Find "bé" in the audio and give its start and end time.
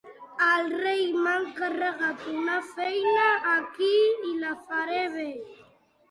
5.17-5.27